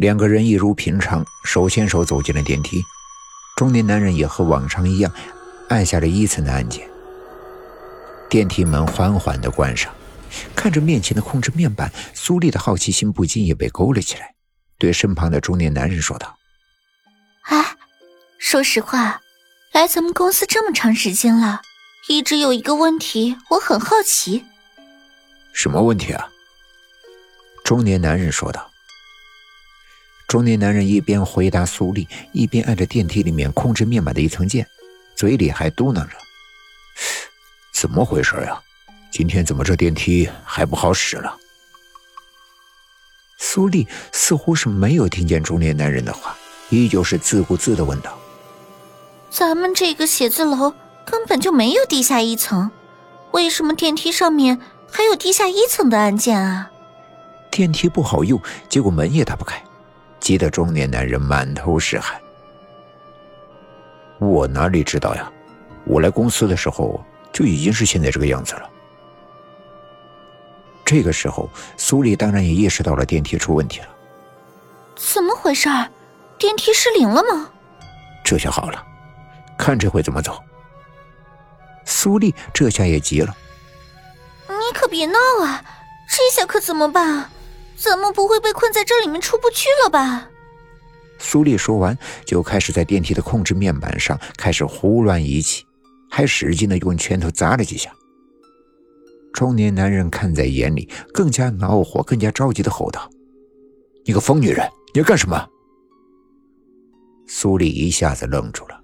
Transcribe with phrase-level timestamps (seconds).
[0.00, 2.82] 两个人一如平常，手牵手走进了电梯。
[3.54, 5.12] 中年男人也和往常一样，
[5.68, 6.88] 按下了一层的按键。
[8.30, 9.92] 电梯门缓缓的关上，
[10.56, 14.34] 看着面前的控制面板，苏丽的好奇心不禁也被勾了起来，
[14.78, 16.38] 对身旁的中年男人说道
[17.50, 17.76] ：“哎，
[18.38, 19.20] 说实话，
[19.74, 21.60] 来咱们公司这么长时间了，
[22.08, 24.46] 一直有一个问题，我很好奇。
[25.52, 26.30] 什么问题啊？”
[27.62, 28.69] 中年男人说道。
[30.30, 34.64] 中年男人一边回答苏丽，一边按着电梯里面控制面板的一层键，
[35.16, 36.12] 嘴里还嘟囔着
[37.74, 38.56] ：“怎么回事呀？
[39.10, 41.36] 今天怎么这电梯还不好使了？”
[43.40, 46.36] 苏丽似乎是没有听见中年男人的话，
[46.68, 48.16] 依旧是自顾自的问道
[49.30, 50.72] ：“咱们这个写字楼
[51.04, 52.70] 根本就没有地下一层，
[53.32, 54.60] 为什么电梯上面
[54.92, 56.70] 还有地下一层的按键啊？”
[57.50, 59.60] 电梯不好用，结果门也打不开。
[60.30, 62.20] 急的中年男人满头是汗。
[64.20, 65.28] 我哪里知道呀？
[65.84, 68.70] 我来公司的时候就已经是现在这个样子了。
[70.84, 73.88] 这个时候，苏丽当然也意识到了电梯出问题了。
[74.94, 75.68] 怎么回事？
[76.38, 77.50] 电梯失灵了吗？
[78.22, 78.80] 这下好了，
[79.58, 80.40] 看这回怎么走。
[81.84, 83.34] 苏丽这下也急了。
[84.46, 85.64] 你可别闹啊！
[86.08, 87.30] 这下可怎么办啊？
[87.76, 90.28] 怎么不会被困在这出不去了吧？
[91.18, 95.64] 苏丽说完，就开始在电梯的控制面板上开始胡乱移起，
[96.10, 97.92] 还使劲的用拳头砸了几下。
[99.32, 103.08] 中年男人看在眼里，更加恼火，更加着急的吼道
[104.04, 105.46] ：“你个疯女人，你要干什么？”
[107.28, 108.80] 苏丽一下子愣住了。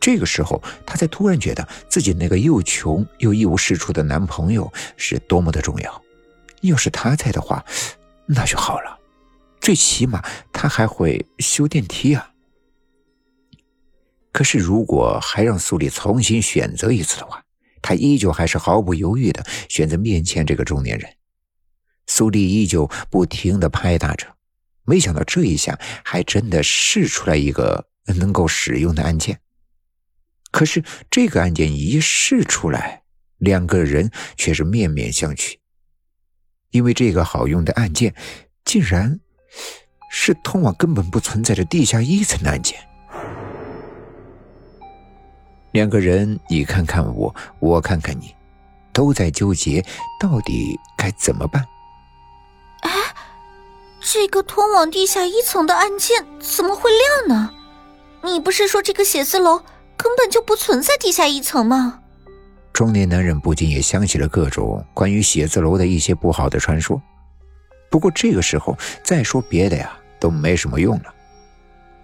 [0.00, 6.02] 这个时候，她才突然觉得自己那个又穷又一无是处的男朋友是多么的重要。
[6.62, 7.64] 要是他在的话。
[8.30, 8.98] 那就好了，
[9.68, 12.32] 最起码他还会修电梯啊。
[14.32, 17.44] 可是如果还让苏丽重新选择一次的话，
[17.82, 21.14] 他依旧还是毫不犹豫的选择面前这个中年人。
[22.06, 24.26] 苏丽依旧不停的拍打着，
[24.86, 29.38] 没想到这一下还真的试出来一个能够使用的按键。
[30.50, 33.02] 可是这个按键一试出来，
[33.36, 35.58] 两个人却是面面相觑。
[36.70, 38.14] 因为这个好用的按键，
[38.64, 39.20] 竟然
[40.10, 42.78] 是通往根本不存在的地下一层的按键。
[45.72, 48.34] 两个人，你看看我，我看看你，
[48.92, 49.84] 都在纠结
[50.18, 51.64] 到底该怎么办。
[52.80, 52.90] 哎，
[54.00, 57.50] 这个通往地下一层的按键怎么会亮呢？
[58.24, 59.62] 你不是说这个写字楼
[59.96, 62.00] 根本就不存在地下一层吗？
[62.72, 67.00] 中年男人不禁也想起了各种关于写字楼的一些不好的传说，
[67.90, 71.14] 不过这个时候再说别的呀都没什么用了。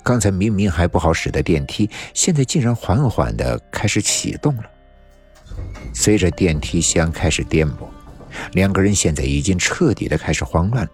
[0.02, 4.64] 刚才明明还不好使的电梯，现在竟然缓缓的开始启动了。
[5.94, 7.88] 随着电梯箱开始颠簸，
[8.52, 10.90] 两个人现在已经彻底的开始慌乱了。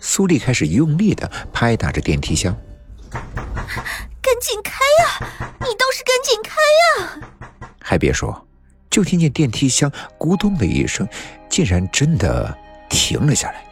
[0.00, 2.54] 苏丽开始用力的拍打着电梯箱，
[3.10, 3.22] 赶
[4.40, 4.72] 紧开
[5.04, 5.28] 呀！
[5.60, 7.68] 你倒是赶紧开呀！
[7.80, 8.46] 还别说。
[8.90, 11.06] 就听见电梯箱咕咚的一声，
[11.48, 12.58] 竟然真的
[12.88, 13.64] 停了下来。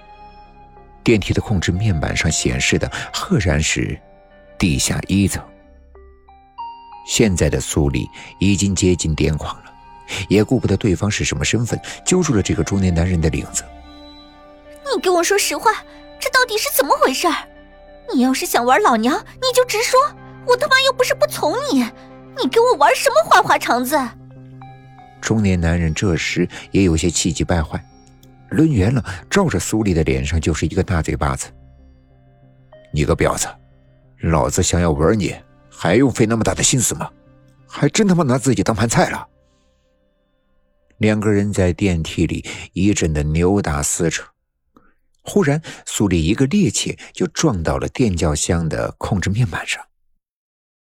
[1.09, 3.99] 电梯的控制面板上显示的赫然是
[4.59, 5.43] 地下一层。
[7.07, 8.07] 现在的苏丽
[8.39, 9.73] 已经接近癫狂了，
[10.29, 13.65] 也顾不得对方是什么身份，揪住了这个中年男人的领子。
[14.95, 15.73] 你跟我说实话，
[16.21, 17.27] 这到底是怎么回事？
[18.13, 19.99] 你要是想玩老娘，你就直说，
[20.47, 21.87] 我他妈又不是不从你，
[22.37, 23.99] 你给我玩什么花花肠子？
[25.23, 27.83] 中年男人这时也有些气急败坏，
[28.51, 31.49] 抡圆了，照着苏丽的脸上就是一个大嘴巴子。
[32.93, 33.47] 你个婊子，
[34.23, 35.35] 老子想要玩你，
[35.71, 37.11] 还用费那么大的心思吗？
[37.67, 39.29] 还真他妈拿自己当盘菜了！
[40.97, 44.25] 两个人在电梯里一阵的扭打撕扯，
[45.23, 49.81] 忽然苏丽一个趔趄就撞到了电叫箱的控制面板上。